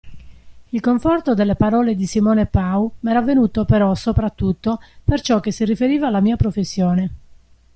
[0.71, 5.51] Il conforto delle parole di Simone Pau m'era venuto però sopra tutto per ciò che
[5.51, 7.11] si riferiva alla mia professione.